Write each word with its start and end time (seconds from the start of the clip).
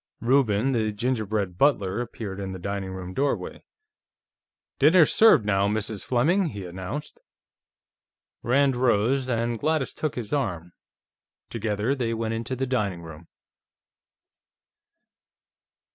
Reuben, 0.19 0.71
the 0.71 0.91
gingerbread 0.91 1.59
butler, 1.59 2.01
appeared 2.01 2.39
in 2.39 2.53
the 2.53 2.57
dining 2.57 2.89
room 2.89 3.13
doorway. 3.13 3.63
"Dinner's 4.79 5.13
served 5.13 5.45
now, 5.45 5.67
Mrs. 5.67 6.03
Fleming," 6.03 6.45
he 6.47 6.65
announced. 6.65 7.19
Rand 8.41 8.75
rose, 8.75 9.27
and 9.29 9.59
Gladys 9.59 9.93
took 9.93 10.15
his 10.15 10.33
arm; 10.33 10.73
together, 11.51 11.93
they 11.93 12.15
went 12.15 12.33
into 12.33 12.55
the 12.55 12.65
dining 12.65 13.03
room. 13.03 13.27